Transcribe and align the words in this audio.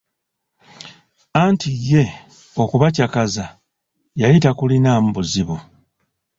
Anti 1.43 1.69
ye 1.89 2.03
okubacakaza 2.61 3.45
yali 4.21 4.37
takulinamu 4.43 5.07
buzibu. 5.15 5.57